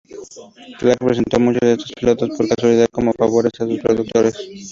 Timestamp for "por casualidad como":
2.35-3.13